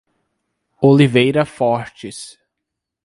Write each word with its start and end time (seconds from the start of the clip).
Oliveira 0.81 1.45
Fortes 1.45 2.35